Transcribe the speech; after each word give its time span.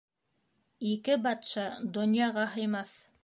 Ике 0.91 1.17
батша 1.27 1.67
донъяға 1.99 2.47
һыймаҫ. 2.57 2.99